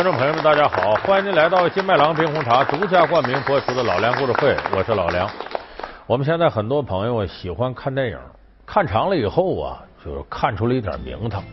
[0.00, 0.94] 观众朋友们，大家好！
[1.06, 5.28] 欢迎您来到金麦郎冰红茶独家冠名播出的《老梁故事会》，我是老梁。
[6.06, 8.16] 我们现在很多朋友喜欢看电影，
[8.64, 11.44] 看长了以后啊，就是看出了一点名堂。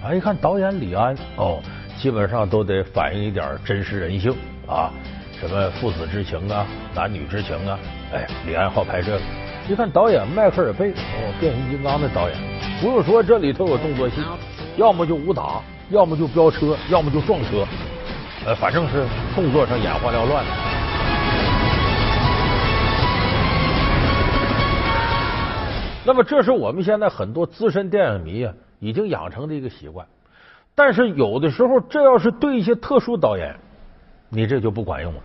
[0.00, 1.58] 啊，一看导演李安，哦，
[2.00, 4.32] 基本上都得反映一点真实人性
[4.68, 4.92] 啊，
[5.40, 7.76] 什么父子之情啊，男女之情啊。
[8.12, 9.20] 哎，李安好拍这个。
[9.68, 12.38] 一看导演迈克尔贝，哦，变形金刚的导演，
[12.80, 14.22] 不用说，这里头有动作戏，
[14.76, 15.60] 要么就武打。
[15.90, 17.66] 要么就飙车，要么就撞车，
[18.48, 20.50] 呃，反正是动作上眼花缭乱的。
[26.06, 30.06] 那么，这是我们现在很多资深电影迷啊已经养成的一个习惯。
[30.74, 33.54] 但是，有的时候，这要是对一些特殊导演，
[34.30, 35.20] 你这就不管用了。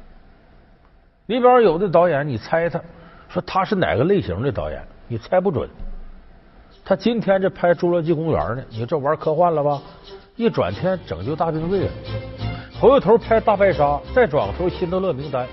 [1.25, 2.81] 你比方有的导演，你猜他
[3.29, 5.69] 说他是哪个类型的导演，你猜不准。
[6.83, 9.81] 他今天这拍《侏罗纪公园》呢，你这玩科幻了吧？
[10.35, 11.91] 一转天拯救大兵瑞了，
[12.83, 15.47] 回头拍大白鲨，再转头辛德勒名单，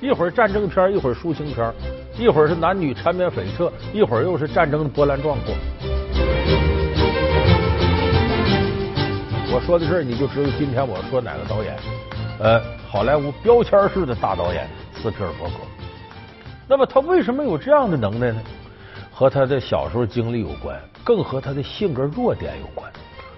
[0.00, 1.72] 一会儿战争片，一会儿抒情片，
[2.18, 5.54] 一会儿是男女缠绵悱恻，一会儿又是战争的波澜壮阔。
[9.52, 11.76] 我说的这儿，你就知道今天我说哪个导演？
[12.40, 15.54] 呃，好莱坞标签式的大导演斯皮尔伯格。
[16.66, 18.42] 那么他为什么有这样的能耐呢？
[19.12, 22.92] 和他的小时候经历有关，更和他的性格弱点有关。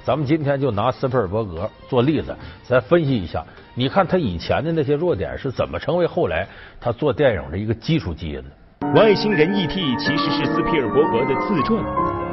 [0.05, 3.45] 咱们今天就拿斯皮尔伯格做例子，再分析一下。
[3.75, 6.47] 你看他以前的那些弱点是怎么成为后来
[6.81, 8.93] 他做电影的一个基础基因的？
[8.95, 9.97] 外星人 E.T.
[9.97, 11.84] 其实是斯皮尔伯格的自传，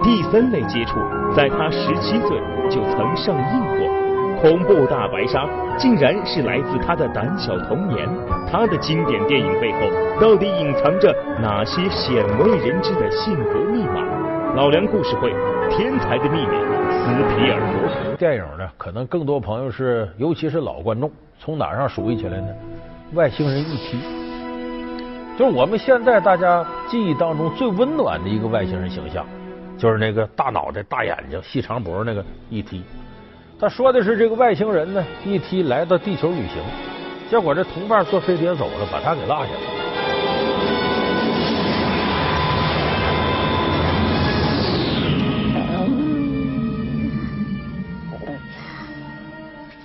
[0.02, 0.96] 第三类接触
[1.36, 3.98] 在他十七岁就曾上映过。
[4.40, 8.08] 恐怖大白鲨竟然是来自他的胆小童年。
[8.50, 9.80] 他的经典电影背后
[10.22, 14.02] 到底隐藏着哪些鲜为人知的性格密码？
[14.56, 15.34] 老梁故事会，
[15.70, 16.54] 天才的秘密。
[16.90, 22.48] 斯皮尔伯格电影呢，可能更多朋友是，尤其是老观众，从哪上熟悉起来呢？
[23.14, 23.98] 外星人一踢
[25.38, 29.26] 就是我们现在大家记忆当中最温暖的一个外星人形象，
[29.78, 32.84] 就是那个大脑袋、大眼睛、细长脖那个 E.T.
[33.60, 35.64] 他说的是这个外星人呢，E.T.
[35.64, 36.62] 来到地球旅行，
[37.30, 39.77] 结果这同伴坐飞碟走了，把他给落下了。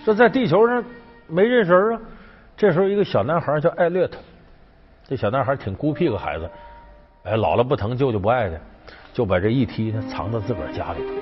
[0.04, 0.82] 这在地球上
[1.28, 2.00] 没认识人啊！
[2.56, 4.18] 这时候一个小男孩叫艾略特，
[5.06, 6.50] 这小男孩挺孤僻个孩子，
[7.24, 8.60] 哎，姥姥不疼，舅舅不爱的，
[9.12, 11.14] 就把这一踢呢藏到自个儿家里头。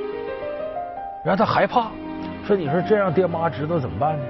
[1.24, 1.90] 然后他害怕，
[2.46, 4.24] 说：“你说这样爹妈知道怎么办呢？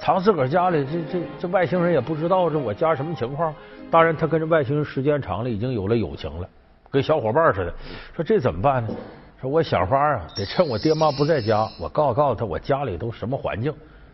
[0.00, 3.54] 藏自个儿家里，这这这外星人也不知道这我家什么情况。
[3.88, 6.48] 当然，他跟这外星人时间长了，已经有了友情了，
[6.90, 7.72] 跟小伙伴似的。
[8.16, 8.92] 说这怎么办呢？”
[9.40, 13.72] 说我想法啊，得趁我爹妈不在家，我告诉告诉他我家里都什么环境，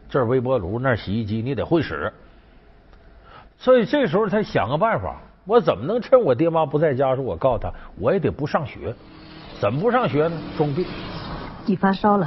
[0.08, 2.12] 这儿微波炉，那儿洗衣机，你得会使。
[3.56, 8.92] 所以这时候他想个办法，我怎么能趁我爹妈不在家时，我告诉他，我也得不上学。
[9.60, 10.36] 怎么不上学呢？
[10.56, 10.84] 装病。
[11.64, 12.26] 你发烧了，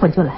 [0.00, 0.32] 我就来。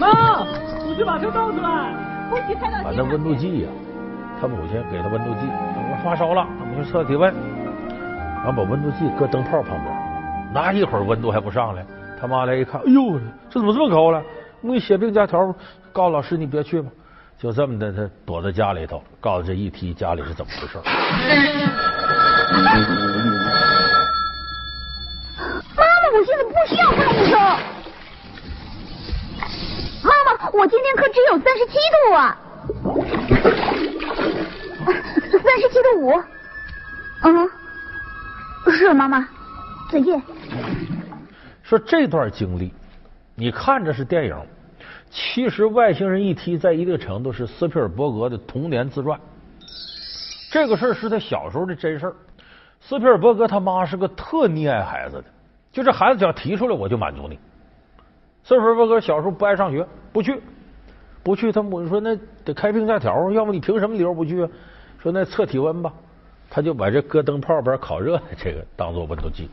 [0.00, 0.40] 妈，
[0.88, 1.94] 我去把车倒出来，
[2.30, 2.82] 不许开到。
[2.82, 3.68] 把那温度计呀，
[4.40, 5.46] 他母亲给他温度计。
[6.02, 7.32] 发烧了，他们就测体温，
[8.44, 9.90] 然后把温度计搁灯泡旁边，
[10.52, 11.82] 那一会儿温度还不上来。
[12.20, 13.18] 他妈来一看，哎呦，
[13.48, 14.22] 这怎么这么高了？
[14.60, 15.38] 我给你写病假条，
[15.94, 16.90] 告诉老师你别去吧。
[17.38, 20.78] 就这么的，他躲在家里头，告诉这一提家里是怎么回事。
[25.74, 27.40] 妈妈，我现在不需要看医生。
[30.02, 31.78] 妈妈，我今天可只有三十七
[32.08, 32.36] 度啊。
[35.42, 36.12] 三十七度五，
[37.22, 37.48] 嗯，
[38.72, 39.26] 是妈妈，
[39.90, 40.20] 再见。
[41.62, 42.74] 说这段经历，
[43.34, 44.36] 你看着是电影，
[45.10, 49.18] 其实外星人一提在一定程度是斯皮尔伯格的童年自传。
[50.50, 52.14] 这个事儿是他小时候的真事儿。
[52.80, 55.24] 斯皮尔伯格他妈是个特溺爱孩子的，
[55.72, 57.38] 就这孩子只要提出来，我就满足你。
[58.42, 60.38] 斯皮尔伯格小时候不爱上学，不去，
[61.24, 64.48] 不去，他母亲说那得开病假条，要不你凭什么理由不去啊？
[65.02, 65.92] 说那测体温吧，
[66.48, 69.50] 他就把这搁灯泡边烤热的这个当做温度计，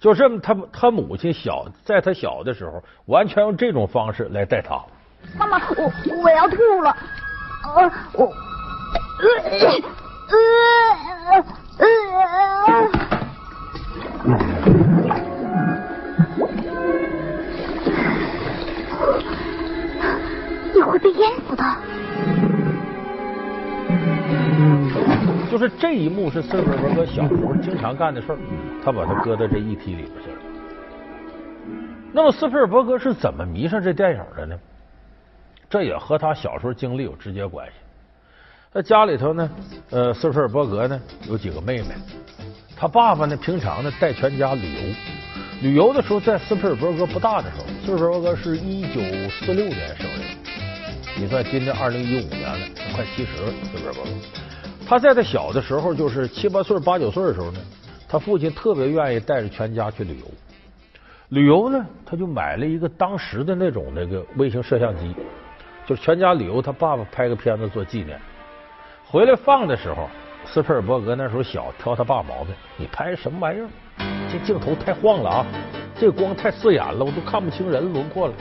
[0.00, 4.80] 就这么他他母亲小，在他小的时候，完全用这种方式来带他。
[5.36, 6.96] 妈妈，我我要吐了，
[7.76, 8.32] 呃我
[21.06, 21.64] 被淹死的。
[25.48, 28.38] 就是这一幕是斯皮尔伯格小时候经常干的事儿，
[28.84, 30.38] 他把它搁在这一体里边去了。
[32.12, 34.58] 那么斯皮尔伯格是怎么迷上这电影的呢？
[35.70, 37.74] 这也和他小时候经历有直接关系。
[38.72, 39.50] 他家里头呢，
[39.90, 41.94] 呃，斯皮尔伯格呢有几个妹妹，
[42.76, 44.80] 他爸爸呢平常呢带全家旅游。
[45.62, 49.00] 旅游的时候，在斯皮尔伯格不大的时候，斯皮尔伯格是一九
[49.30, 50.20] 四六年生人，
[51.18, 52.58] 你算今年二零一五年了，
[52.94, 53.50] 快七十了。
[53.64, 54.10] 斯皮尔伯格，
[54.86, 57.60] 他在他小的时候，就是七八岁、八九岁的时候呢，
[58.06, 60.26] 他父亲特别愿意带着全家去旅游。
[61.30, 65.14] 旅游呢，他就买了一个当时的那种那个微型摄像机，
[65.86, 68.20] 就是全家旅游，他爸爸拍个片子做纪念。
[69.06, 70.10] 回来放的时候，
[70.44, 73.68] 斯皮尔伯格那时候小，挑他爸毛病，你拍什么玩意儿？
[74.30, 75.46] 这镜头太晃了啊！
[75.98, 78.34] 这光太刺眼了，我都看不清人轮廓了。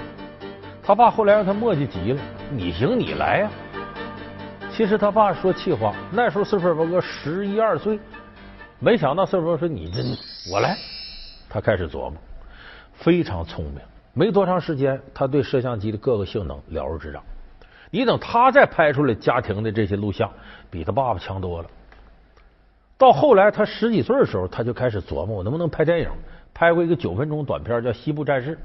[0.83, 3.49] 他爸后来让他磨叽急了，你行你来呀！
[4.71, 7.99] 其实他爸说气话，那时候斯皮尔伯格十一二岁，
[8.79, 10.03] 没想到斯皮尔伯格说你这
[10.51, 10.77] 我来。
[11.49, 12.13] 他开始琢磨，
[12.93, 13.79] 非常聪明。
[14.13, 17.21] 没多长时间，他对摄像机的各个性能了如指掌。
[17.89, 20.29] 你等他再拍出来家庭的这些录像，
[20.69, 21.69] 比他爸爸强多了。
[22.97, 26.09] 到后来，他十几岁的时候，他就开始琢磨我能不能拍电影。
[26.53, 28.55] 拍过一个九分钟短片叫《西部战士》。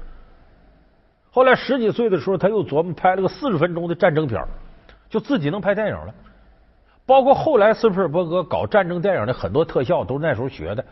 [1.33, 4.43] 后来十几岁的时候，他又琢磨拍了个四十分钟的战争片，
[5.09, 6.13] 就自己能拍电影了。
[7.05, 10.85] 包括后来斯皮尔伯格搞战争电影的很多特效都是那时候学的，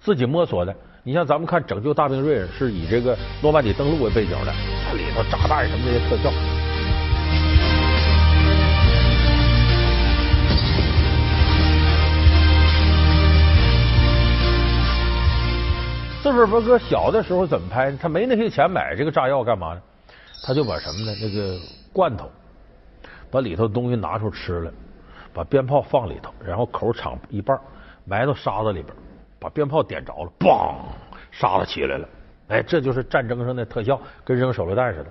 [0.00, 0.74] 自己摸索的。
[1.04, 4.52] 你像咱们看《拯救大兵瑞恩》，是以这个诺曼底登陆为背景的，
[4.94, 6.57] 里头炸弹什么这些特效。
[16.30, 17.98] 斯皮尔伯格小的时候怎么拍呢？
[18.00, 19.82] 他没那些钱买这个炸药干嘛呢？
[20.42, 21.16] 他就把什么呢？
[21.20, 21.58] 那个
[21.92, 22.30] 罐头，
[23.30, 24.72] 把里头东西拿出吃了，
[25.32, 27.58] 把鞭炮放里头，然后口敞一半，
[28.04, 28.94] 埋到沙子里边，
[29.38, 30.74] 把鞭炮点着了，嘣，
[31.30, 32.08] 沙子起来了。
[32.48, 35.10] 哎，这就是战争上的特效，跟扔手榴弹似的。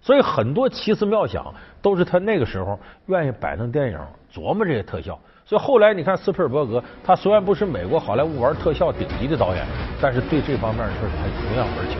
[0.00, 1.52] 所以很多奇思妙想
[1.82, 3.98] 都是他那个时候愿意摆弄电影，
[4.32, 5.18] 琢磨这些特效。
[5.48, 9.64] 所以后来你看斯皮尔伯格，他虽然不是美国好莱坞玩特效顶级的导演，
[9.98, 11.96] 但是对这方面的事他同样门儿清。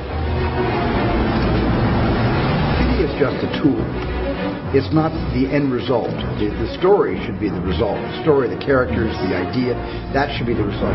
[3.01, 3.81] It's just a tool.
[4.75, 6.11] It's not the end result.
[6.39, 7.97] The, the story should be the result.
[7.97, 9.75] The story, the characters, the idea,
[10.13, 10.93] that should be the result.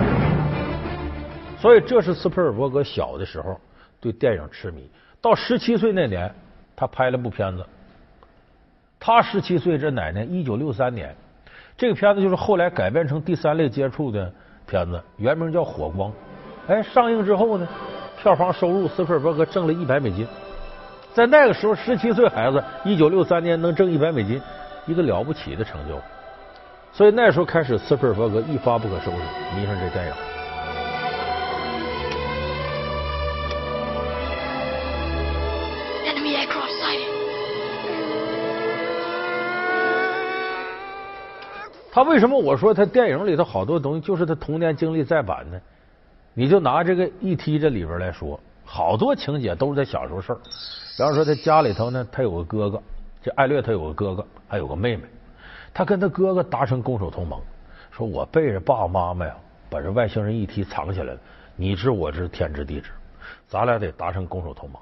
[1.58, 3.60] 所以这是斯皮尔伯格小的时候
[4.00, 4.88] 对电影痴迷。
[5.20, 6.32] 到十七岁那年，
[6.76, 7.66] 他拍了部片子。
[9.00, 10.32] 他十七岁，这哪年？
[10.32, 11.16] 一九六三年。
[11.76, 14.32] 这个片子就是后来改编成第三类接触的
[14.68, 16.10] 片子，原名叫《火光》。
[16.68, 17.68] 哎，上映之后呢，
[18.22, 20.26] 票房收入斯皮尔伯格挣了一百美金。
[21.14, 24.42] 在那个时候，十七岁孩子，一九六三年能挣一百美金，
[24.86, 26.00] 一个了不起的成就。
[26.92, 29.18] 所以那时候开始，斯皮尔伯格一发不可收拾，
[29.56, 30.14] 迷上这电影
[36.06, 37.33] enemy acrossside。
[41.94, 45.62] 他为什么我说他电影里头好多东西就是他童年经历再版呢？
[46.34, 50.40] 你就拿这个《一 t》这里边来说，好多情节都是他小时候事儿。
[50.98, 52.82] 比方说，他家里头呢，他有个哥哥，
[53.22, 55.04] 这艾略他有个哥哥，还有个妹妹。
[55.72, 57.40] 他跟他哥哥达成攻守同盟，
[57.92, 59.36] 说我背着爸爸妈妈呀，
[59.70, 61.20] 把这外星人一 t 藏起来了，
[61.56, 62.90] 你知我知，天知地知，
[63.48, 64.82] 咱俩得达成攻守同盟。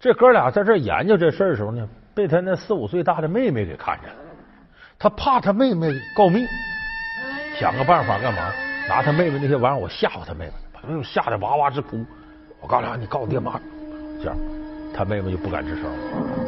[0.00, 4.16] 这哥俩在这研究这事儿的时候呢，被他那四五岁大的妹妹给看见了。
[5.02, 6.46] 他怕他妹妹告密，
[7.58, 8.52] 想个办法干嘛？
[8.88, 12.06] 拿他妹妹那些玩意儿，我吓唬他妹妹，把他妹妹吓得哇哇直哭。
[12.60, 13.60] 我告诉他，你告诉爹妈，
[14.22, 14.36] 这样
[14.94, 15.82] 他妹妹就不敢吱声。
[15.82, 16.41] 他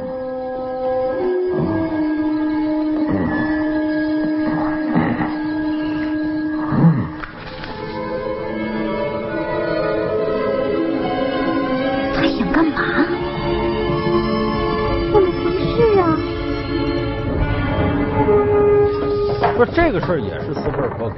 [19.74, 21.16] 这个事儿，也是斯皮尔伯格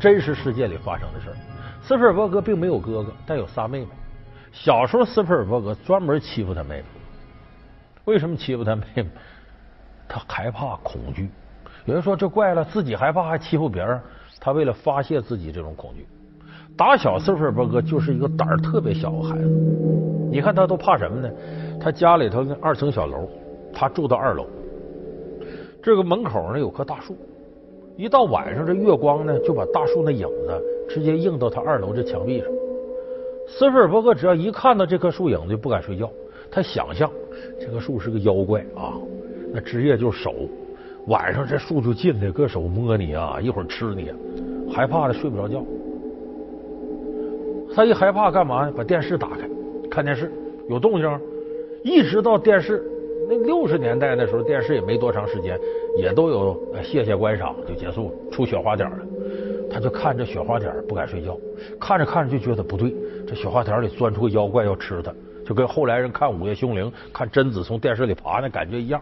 [0.00, 1.36] 真实世界里发生的事儿。
[1.82, 3.88] 斯皮尔伯格并没有哥哥，但有仨妹妹。
[4.50, 6.84] 小时候，斯皮尔伯格专门欺负他妹妹。
[8.06, 9.06] 为什么欺负他妹妹？
[10.08, 11.28] 他害怕、恐惧。
[11.84, 14.00] 有人说这怪了，自己害怕还欺负别人。
[14.40, 16.06] 他为了发泄自己这种恐惧，
[16.78, 19.48] 打小斯皮尔伯格就是一个胆儿特别小的孩子。
[20.30, 21.30] 你看他都怕什么呢？
[21.78, 23.28] 他家里头那二层小楼，
[23.70, 24.46] 他住到二楼。
[25.82, 27.16] 这个门口呢有棵大树，
[28.00, 32.48] 一到晚上这月光呢就把大树那影子直接映到他二楼这墙壁上。
[33.46, 36.10] 斯皮尔伯格只要一看到这棵树影子就不敢睡觉，
[36.50, 37.10] 他想象
[37.60, 38.96] 这棵树是个妖怪啊，
[39.52, 40.32] 那枝叶就是手，
[41.08, 44.16] 晚上这树就进来，搁手摸你啊，一会儿吃你，啊
[44.72, 45.62] 害怕的睡不着觉。
[47.74, 48.72] 他一害怕干嘛呢？
[48.74, 49.46] 把电视打开，
[49.90, 50.32] 看电视
[50.70, 51.20] 有动静，
[51.84, 52.82] 一直到电视
[53.28, 55.60] 那六十年代那时候，电视也没多长时间，
[55.96, 58.98] 也都有谢谢观赏就结束，出雪花点了。
[59.72, 61.36] 他就看这雪花点不敢睡觉，
[61.80, 62.92] 看着看着就觉得不对，
[63.26, 65.12] 这雪花点里钻出个妖怪要吃他，
[65.46, 69.00] 就跟后来人看《午夜凶铃》看贞子从电视里爬那感觉一样。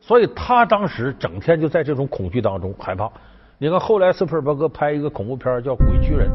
[0.00, 3.10] 所以他当时整天就在这种恐惧当中害怕。
[3.56, 6.28] 你看后来斯皮尔伯格拍一个恐怖片叫《鬼巨人》，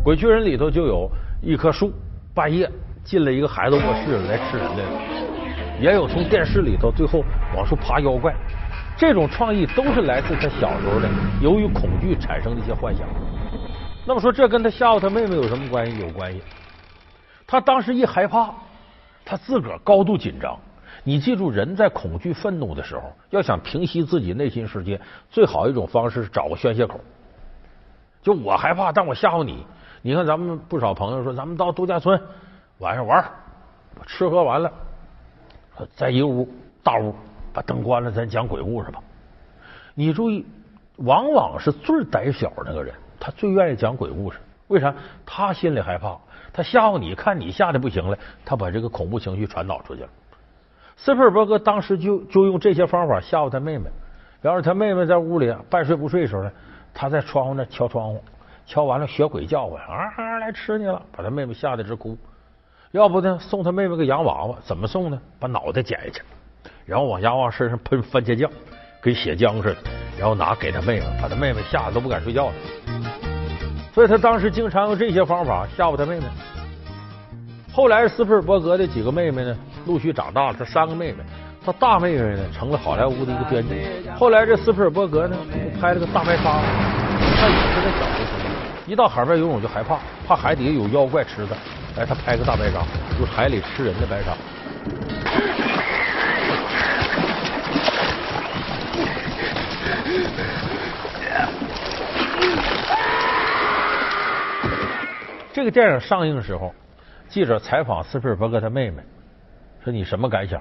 [0.04, 1.10] 《鬼巨人》里头就有
[1.42, 1.90] 一棵树，
[2.32, 2.70] 半夜
[3.02, 7.22] 进来一个孩子卧室来吃人来了，也有从电视里头最后
[7.56, 8.32] 往出爬妖怪。
[8.96, 11.08] 这种创意都是来自他小时候的，
[11.40, 13.06] 由于恐惧产生的一些幻想。
[14.06, 15.98] 那么说，这跟他吓唬他妹妹有什么关系？
[15.98, 16.42] 有关系。
[17.46, 18.54] 他当时一害怕，
[19.24, 20.56] 他自个儿高度紧张。
[21.02, 27.00] 你记住，人在恐惧、愤怒的时候，要想平息自己内心世界，最好一种方式是找个宣泄口。
[28.22, 29.66] 就我害怕，但我吓唬你。
[30.02, 32.18] 你看，咱们不少朋友说，咱们到度假村
[32.78, 33.24] 晚上玩，
[34.06, 34.72] 吃喝完了，
[35.94, 36.48] 在一个屋
[36.82, 37.14] 大屋。
[37.54, 39.00] 把灯关了，咱讲鬼故事吧。
[39.94, 40.44] 你注意，
[40.96, 44.38] 往往是最胆小那个人，他最愿意讲鬼故事。
[44.66, 44.92] 为啥？
[45.24, 46.18] 他心里害怕，
[46.52, 50.08] 他吓唬你，看你吓得不行了，他把这个恐怖情绪传导出去了。
[50.96, 53.88] 斯皮尔伯格当时就就用这些方法吓唬他妹妹。
[54.42, 56.50] 要是他妹妹在屋里半睡不睡的时候呢，
[56.92, 58.22] 他在窗户那敲窗户，
[58.66, 62.18] 敲完了学鬼叫唤啊，来吃你了，把他妹妹吓得直哭。
[62.90, 65.20] 要不呢，送他妹妹个洋娃娃，怎么送呢？
[65.38, 66.22] 把脑袋剪下去。
[66.86, 68.50] 然后往家往身上喷番茄酱，
[69.00, 69.76] 跟血浆似的，
[70.18, 72.52] 然后拿给他妹妹，把他妹妹吓得都不敢睡觉了。
[73.94, 76.26] 所以他当时经常用这些方法吓唬他妹妹。
[77.72, 81.18] 后来斯皮尔伯格的几个妹妹呢，陆续长大了，这三个妹妹，
[81.64, 83.86] 他大妹妹呢成了好莱坞的一个编剧。
[84.16, 85.36] 后来这斯皮尔伯格呢
[85.80, 86.60] 拍了个大白鲨，
[87.40, 88.50] 他也是在小的时候，
[88.86, 92.80] 一到海边游泳就害怕，怕海底下有妖怪吃他，哎，他拍个大白鲨，
[93.18, 94.36] 就是海里吃人的白鲨。
[105.64, 106.74] 这个电影上映的时候，
[107.26, 109.02] 记者采访斯皮尔伯格他妹妹，
[109.82, 110.60] 说你什么感想？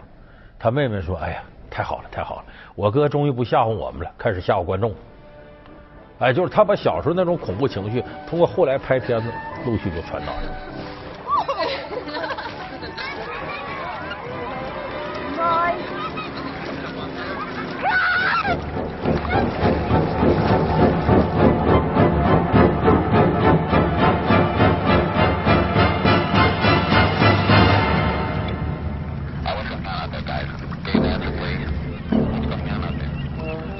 [0.57, 2.45] 他妹妹说：“哎呀，太好了，太好了！
[2.73, 4.95] 我哥终于不吓唬我们了，开始吓唬观众。”
[6.19, 9.29] 哎，就是他把小时候那种恐怖情绪，通过后来拍片子，
[9.65, 10.41] 陆续就传达了。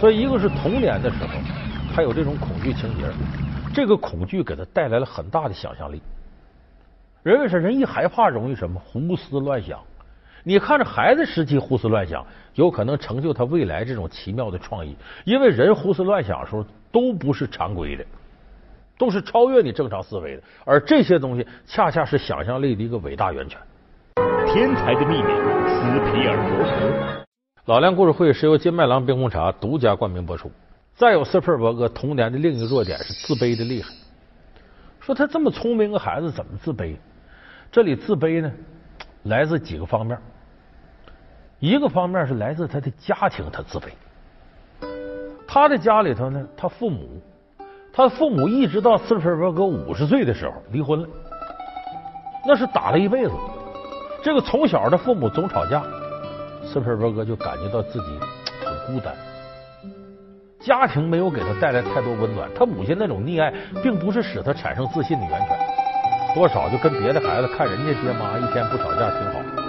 [0.04, 1.30] 所以，一个是童年的时候，
[1.96, 3.06] 他有这种恐惧情节，
[3.74, 6.02] 这个恐惧给他带来了很大的想象力。
[7.24, 9.80] 人为什么人一害怕容易什么胡思乱想？
[10.44, 12.22] 你看着孩子时期胡思乱想，
[12.56, 14.94] 有可能成就他未来这种奇妙的创意。
[15.24, 18.04] 因为人胡思乱想的时候都不是常规的，
[18.98, 23.58] 都是超越你正常思维的，而这些东西恰恰是想象力的一个伟大源泉。
[24.48, 25.30] 天才的秘密，
[25.70, 27.23] 斯皮尔伯格。
[27.66, 30.52] 老梁故事会是由金麦郎冰红茶独家冠名播出。
[30.96, 33.90] 再有斯皮尔伯格童年的另一个弱点是自卑的厉害。
[35.00, 36.98] 说他这么聪明个孩子怎么自卑？
[37.72, 38.52] 这里自卑呢，
[39.24, 40.18] 来自几个方面。
[41.60, 43.86] 一个方面是来自他的家庭，他自卑。
[45.48, 47.22] 他的家里头呢，他父母，
[47.94, 51.08] 他父母一直到斯皮尔伯格五十岁的时候离婚了，
[52.46, 53.32] 那是打了一辈子。
[54.22, 55.82] 这个从小他父母总吵架。
[56.66, 58.06] 斯皮尔伯格就感觉到自己
[58.66, 59.14] 很孤单，
[60.60, 62.50] 家庭没有给他带来太多温暖。
[62.56, 63.54] 他母亲那种溺爱，
[63.84, 65.58] 并不是使他产生自信的源泉，
[66.34, 69.63] 多少就跟别的孩子看人家爹妈一天不吵架挺好，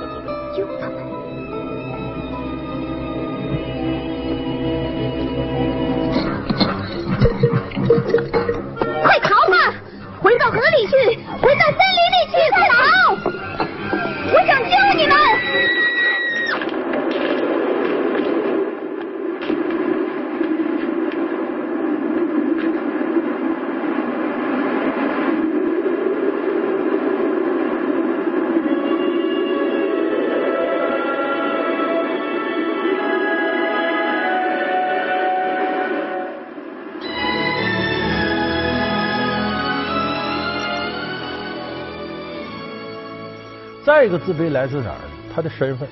[44.05, 45.33] 这个自卑来自哪儿呢？
[45.35, 45.89] 他的身份，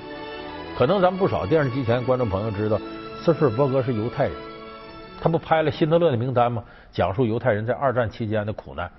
[0.76, 2.78] 可能咱们不少电视机前观众朋友知道，
[3.22, 4.34] 斯皮尔伯格是犹太人，
[5.18, 6.62] 他不拍了《辛德勒的名单》吗？
[6.92, 8.90] 讲述犹太人在二战期间的苦难。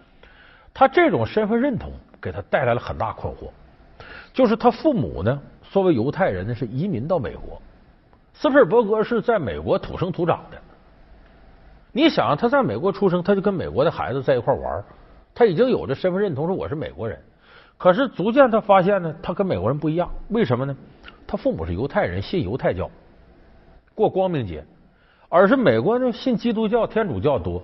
[0.74, 3.52] 他这种身份认同给他带来了很大困惑。
[4.34, 5.40] 就是他父母呢，
[5.70, 7.62] 作为犹太人呢，是移民到美国。
[8.34, 10.58] 斯皮尔伯格是在美国土生土长的。
[11.92, 14.84] 你想，他在美国出生，他就跟美国的孩子在一块玩，
[15.36, 17.22] 他已经有着身份认同，说我是美国人。
[17.78, 20.10] 可是逐渐他发现呢，他跟美国人不一样。
[20.30, 20.76] 为什么呢？
[21.28, 22.90] 他父母是犹太人，信犹太教，
[23.96, 24.64] 过光明节，
[25.30, 27.62] 而是美国呢信基督教、天主教多，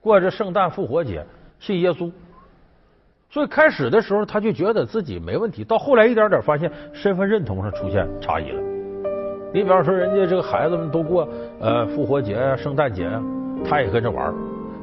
[0.00, 1.24] 过着圣诞、复活节，
[1.58, 2.10] 信耶稣。
[3.28, 5.62] 所以开始的时候，他就觉得自己没问题。
[5.62, 8.62] 到后来一点点发现身份认同上出现差异了。
[9.52, 11.28] 你比方说，人家这个孩子们都过
[11.60, 13.22] 呃复活节呀、圣诞节呀，
[13.64, 14.34] 他也跟着玩，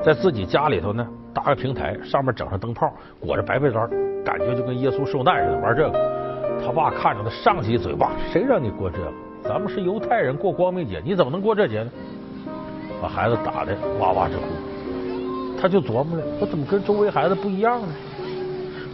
[0.04, 3.90] 在自己家里头呢搭个平台，上面整上灯泡，裹着白被单，
[4.24, 6.24] 感觉就跟耶稣受难似的玩这个。
[6.66, 9.12] 他爸看着他上起嘴巴，谁让你过这个？
[9.44, 11.92] 咱们是犹太人过光明节，你怎么能过这节呢？
[13.02, 14.44] 把孩子打的哇哇直哭。
[15.60, 17.88] 他就琢磨了，我怎么跟周围孩子不一样呢？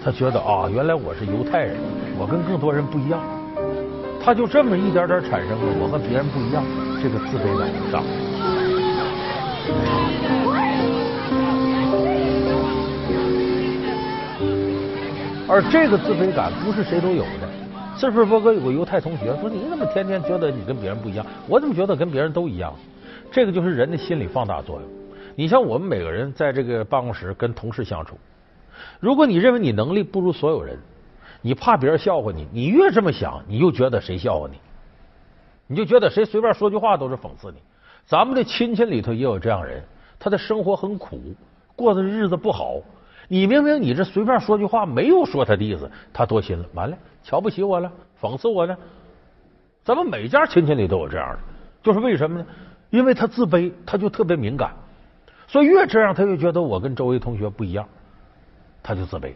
[0.04, 1.78] 他觉得啊，原来我是犹太人，
[2.18, 3.20] 我跟更多人不一样。
[4.24, 6.64] 他就这么一点点产生了我和别人不一样
[7.02, 8.04] 这个自卑感上。
[15.50, 17.50] 而这个自卑感不是谁都有的。
[17.98, 21.26] 斯皮尔伯格有个犹太同学说：“你怎么天天觉得你跟别人不一样？
[21.48, 22.72] 我怎么觉得跟别人都一样？”
[23.32, 24.88] 这个就是人的心理放大作用。
[25.36, 28.16] 你像我们每个人在这个办公室跟同事相处。
[29.00, 30.78] 如果你认为你能力不如所有人，
[31.42, 34.58] 你怕别人笑话你，你越这么想，你又觉得谁笑话你，
[35.66, 37.58] 你就觉得谁随便说句话都是讽刺你。
[38.06, 39.84] 咱们的亲戚里头也有这样人，
[40.20, 41.20] 他的生活很苦，
[41.76, 42.76] 过的日子不好。
[43.30, 48.76] 你明明你这随便说句话，没有说他的意思，他多心了，完了，瞧不起我了，讽刺我呢。
[49.86, 51.40] 咱们每家亲戚里都有这样的，
[51.82, 52.46] 就是为什么呢？
[52.90, 54.74] 因为他自卑，他就特别敏感，
[55.48, 57.88] 所以越这样，他越觉得我跟周围同学不一样。
[58.82, 59.34] 他就自卑，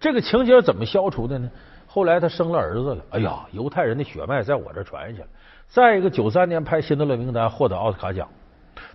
[0.00, 1.50] 这个情节怎么消除的呢？
[1.86, 5.28] 后来他生了儿子了，哎呀，犹太人的血脉在我这传下去了。
[5.68, 8.26] 再一个，九三年拍《辛德勒名单》获得奥斯卡奖，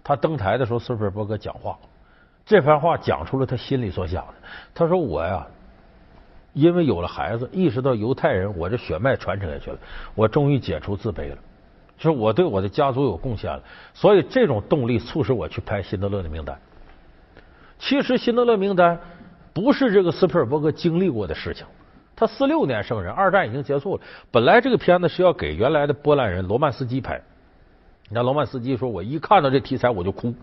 [0.03, 1.77] 他登台的时候，斯皮尔伯格讲话，
[2.51, 4.33] 这番话讲出了他心里所想的。
[4.73, 5.47] 他说：“我呀，
[6.51, 9.77] 因为有了孩子，意识到犹太人，我这血脉传承下去了，
[10.15, 11.37] 我终于解除自卑了，
[11.97, 13.63] 就是我对我的家族有贡献了。
[13.93, 16.53] 所以这种动力促使我去拍《辛德勒的名单》。
[17.79, 18.97] 其实，《辛德勒名单》。”
[19.53, 21.65] 不是这个斯皮尔伯格经历过的事情。
[22.15, 24.01] 他四六年生人，二战已经结束了。
[24.31, 27.21] 本来这个片子是要给原来的波兰人罗曼斯基拍。
[28.09, 30.33] 那罗曼斯基说：“我一看到这题材我就哭。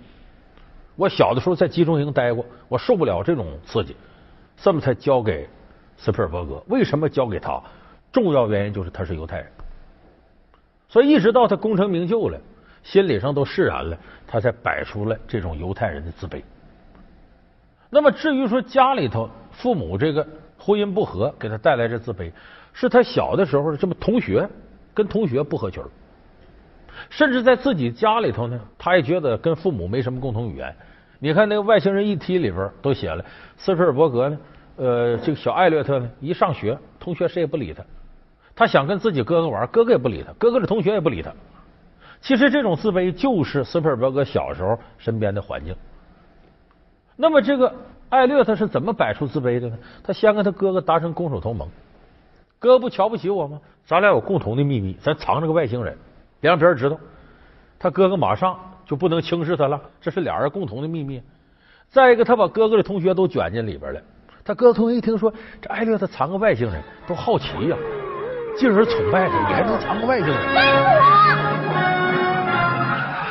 [0.99, 3.95] 我小的时候在集中营待过，我受不了这种刺激，
[4.57, 5.49] 这么才交给
[5.97, 6.61] 斯皮尔伯格。
[6.67, 7.63] 为什么交给他？
[8.11, 9.47] 重要原因就是他是犹太人。
[10.89, 12.41] 所以一直到他功成名就了，
[12.83, 16.43] 心理上都释然了，他才摆出了这种犹太人的自卑。”
[17.91, 20.27] 那么至于说家里头父母这个
[20.59, 22.33] 婚姻不和给他带来这自卑，
[22.73, 24.49] 是他小的时候这么同学
[24.93, 25.81] 跟同学不合群，
[27.11, 30.75] 甚至在自己家里头呢，他也觉得跟父母没什么共同语言。
[31.19, 33.25] 你看那个外星人一题里边都写了，
[33.57, 34.39] 斯皮尔伯格呢，
[34.77, 37.83] 呃，这个小艾略特呢，一上学同学谁也不理他，
[38.55, 41.33] 他想跟自己哥哥玩，哥哥也不理他，哥哥的同学也不理他。
[42.21, 45.75] 其实这种自卑就是斯皮尔伯格小时候身边的环境。
[47.17, 47.75] 那么这个
[48.09, 49.79] 艾略特是怎么摆出自卑的呢？
[50.03, 51.69] 他先跟他哥哥达成攻守同盟，
[52.59, 53.61] 哥不瞧不起我吗？
[53.87, 55.97] 咱俩有共同的秘密，咱藏着个外星人，
[56.41, 56.97] 别让别人知道。
[57.79, 61.23] 他哥哥马上就不能轻视他了，这是俩人共同的秘密。
[61.89, 64.01] 再一个，他把哥哥的同学都卷进里边了。
[64.45, 67.77] 他哥哥同学一听说这艾略特藏个外星人，都好奇呀，
[68.57, 69.39] 进而崇拜他。
[69.49, 70.37] 你还能藏个外星人？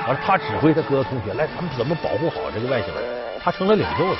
[0.07, 3.03] 完了，他指挥他哥哥同学来，咱们怎么保护好这个外星人？
[3.39, 4.17] 他成了领袖了。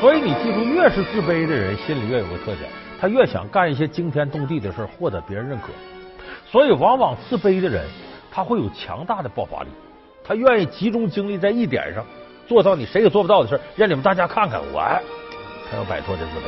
[0.00, 5.70] 所以你记住，越是自卑的人，心里越有个特点，他越想干一些惊天动地的事获得别人认可。
[6.48, 7.84] 所以，往往自卑的人，
[8.30, 9.68] 他会有强大的爆发力，
[10.24, 12.04] 他愿意集中精力在一点上，
[12.46, 14.80] 做到你谁也做不到的事让你们大家看看我，
[15.68, 16.44] 他要摆脱这自卑。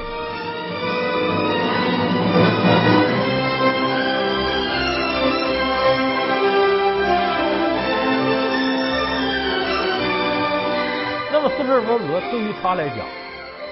[11.32, 12.98] 那么，斯皮尔伯格对于他来讲，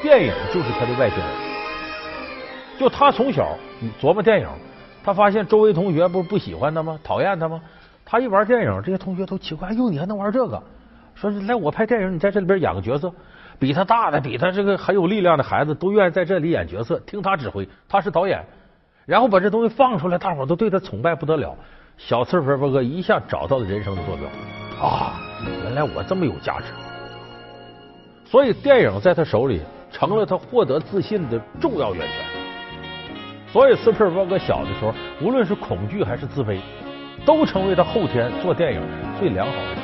[0.03, 1.27] 电影就是他的外星人，
[2.79, 3.57] 就他从小
[4.01, 4.49] 琢磨电影，
[5.05, 6.99] 他发现周围同学不是不喜欢他吗？
[7.03, 7.61] 讨厌他吗？
[8.05, 10.63] 他一玩电影，这些同学都奇怪，哟，你还能玩这个？
[11.15, 13.13] 说来我拍电影，你在这里边演个角色，
[13.59, 18.45] 比他大的、比他这个很有力量的孩子都愿意在这里演角色，听他指挥，他是导演。
[19.05, 21.57] 然后把这东西放出来，大伙都对他崇拜不得了。
[21.97, 24.29] 小刺猬波哥一下找到了人生的坐标
[24.87, 25.15] 啊！
[25.65, 26.67] 原来我这么有价值，
[28.25, 32.17] 所以电影在他手里成了他获得自信的重要源泉。
[33.53, 36.59] 所以斯皮尔伯格小的时候，无论是恐惧还是自卑，
[37.25, 38.83] 都成为他后天做电影
[39.19, 39.77] 最良好的。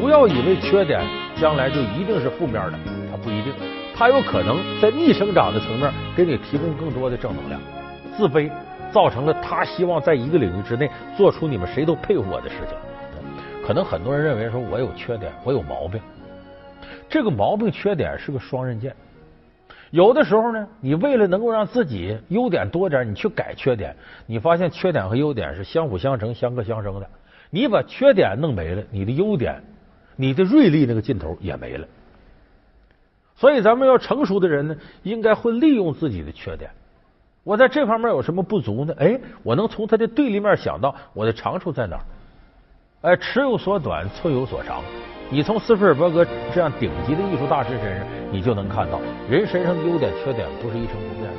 [0.00, 1.00] 不要以为缺点
[1.36, 2.78] 将来就一定是负面的，
[3.10, 3.52] 它不一定，
[3.94, 7.60] 它有可能在逆生长的层面给你提供更多的正能量。
[8.16, 8.50] 自卑
[8.96, 12.74] 造成了他希望在一个领域之内做出你们谁都佩服我的事情。
[13.62, 16.00] 可能很多人认为说我有缺点，我有毛病，
[17.06, 18.96] 这个毛病缺点是个双刃剑。
[19.90, 27.06] 有的时候呢，你为了能够让自己优点多点，你去改缺点，你发现缺点和优点是相辅相成、相克相生的。
[27.50, 29.62] 你把缺点弄没了，你的优点。
[30.16, 31.86] 你的锐利那个劲头也没了，
[33.34, 36.70] 所以咱们要成熟的人呢，应该会利用自己的缺点。
[37.46, 38.92] 我在这方面有什么不足呢？
[38.98, 42.02] 哎，我能从他的对立面想到我的长处在哪儿。
[43.02, 44.82] 哎，尺有所短，寸有所长。
[45.30, 51.38] 你从斯皮尔伯格这样顶级的艺术大师身上，你就能看到人身上的优点、缺点不是一成不变的。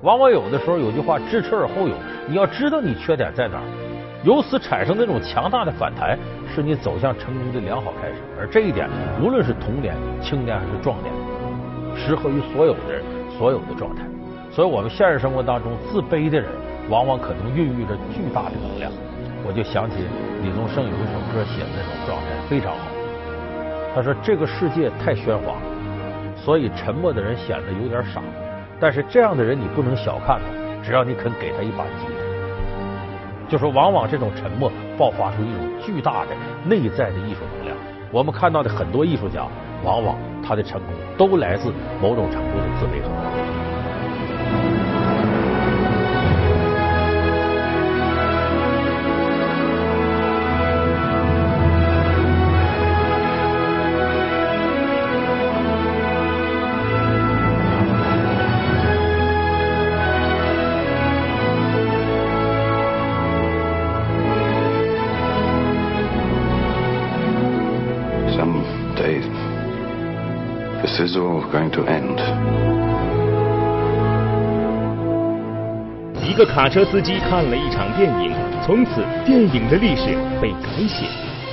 [0.00, 1.94] 往往有的时候有句话，知耻而后勇。
[2.26, 3.64] 你要知道你缺点在哪儿。
[4.24, 6.18] 由此产生那种强大的反弹，
[6.54, 8.14] 是你走向成功的良好开始。
[8.40, 8.88] 而这一点，
[9.22, 11.12] 无论是童年、青年还是壮年，
[11.94, 13.04] 适合于所有人、
[13.38, 14.04] 所有的状态。
[14.50, 16.50] 所以，我们现实生活当中自卑的人，
[16.88, 18.90] 往往可能孕育着巨大的能量。
[19.46, 19.96] 我就想起
[20.42, 22.84] 李宗盛有一首歌写的那种状态非常好。
[23.94, 25.54] 他说：“这个世界太喧哗，
[26.36, 28.20] 所以沉默的人显得有点傻。
[28.80, 32.28] 但是这样的人你不能小看他，只要你肯给他一把吉他。”
[33.48, 36.34] 就说，往往这种沉默爆发出一种巨大的
[36.64, 37.76] 内在的艺术能量。
[38.10, 39.46] 我们看到的很多艺术家，
[39.84, 43.08] 往往他的成功都来自某种程度的自卑和
[71.52, 72.18] going to end.
[76.22, 78.32] 一个卡车司机看了一场电影，
[78.64, 81.06] 从此电影的历史被改写。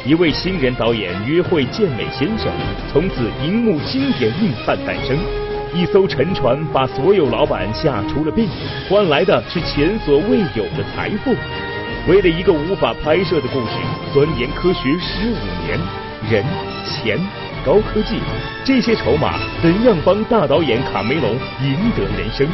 [0.05, 2.51] 一位新人导演约会健美先生，
[2.91, 5.17] 从此荧幕经典硬汉诞生。
[5.73, 8.47] 一艘沉船把所有老板吓出了病，
[8.87, 11.33] 换来的是前所未有的财富。
[12.07, 13.71] 为了一个无法拍摄的故事，
[14.13, 15.79] 钻研科学十五年，
[16.29, 16.45] 人
[16.85, 17.44] 钱。
[17.65, 18.21] 高科技，
[18.63, 21.31] 这些筹码怎样帮大导演卡梅隆
[21.63, 22.47] 赢得人生？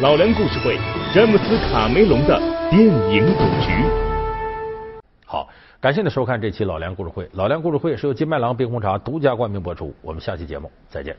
[0.00, 0.76] 老梁故事会，
[1.14, 2.36] 詹姆斯卡梅隆的
[2.68, 3.70] 电影赌局。
[5.24, 5.48] 好，
[5.80, 7.28] 感谢您收看这期老梁故事会。
[7.34, 9.94] 老梁故事会是由金麦郎冰红茶独家冠名播出。
[10.02, 11.14] 我们下期节目再见。